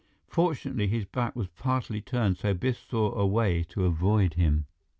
[0.29, 4.65] Fortunately, his back was partly turned, so Biff saw a way to avoid him.